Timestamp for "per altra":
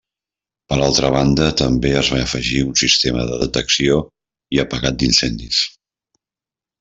0.71-1.09